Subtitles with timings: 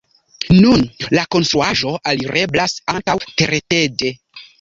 [0.59, 0.85] Nun
[1.17, 4.11] la konstruaĵo alireblas ankaŭ tereteĝe.